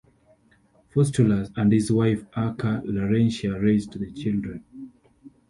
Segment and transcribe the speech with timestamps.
[0.89, 4.63] Faustulus and his wife Acca Larentia raised the children.